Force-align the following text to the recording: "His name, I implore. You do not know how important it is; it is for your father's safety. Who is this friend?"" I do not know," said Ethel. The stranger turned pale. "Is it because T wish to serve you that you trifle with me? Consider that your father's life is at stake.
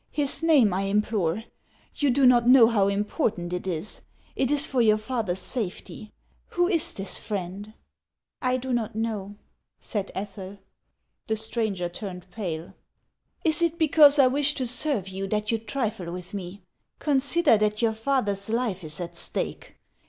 "His 0.21 0.41
name, 0.41 0.73
I 0.73 0.81
implore. 0.89 1.43
You 1.93 2.09
do 2.09 2.25
not 2.25 2.47
know 2.47 2.67
how 2.69 2.87
important 2.87 3.53
it 3.53 3.67
is; 3.67 4.01
it 4.35 4.49
is 4.49 4.65
for 4.65 4.81
your 4.81 4.97
father's 4.97 5.37
safety. 5.41 6.11
Who 6.49 6.67
is 6.67 6.93
this 6.95 7.19
friend?"" 7.19 7.75
I 8.51 8.57
do 8.57 8.73
not 8.73 8.95
know," 8.95 9.35
said 9.79 10.11
Ethel. 10.15 10.57
The 11.27 11.35
stranger 11.35 11.87
turned 11.87 12.31
pale. 12.31 12.73
"Is 13.45 13.61
it 13.61 13.77
because 13.77 14.15
T 14.15 14.25
wish 14.25 14.55
to 14.55 14.65
serve 14.65 15.07
you 15.07 15.27
that 15.27 15.51
you 15.51 15.59
trifle 15.59 16.11
with 16.11 16.33
me? 16.33 16.63
Consider 16.97 17.55
that 17.59 17.83
your 17.83 17.93
father's 17.93 18.49
life 18.49 18.83
is 18.83 18.99
at 18.99 19.15
stake. 19.15 19.75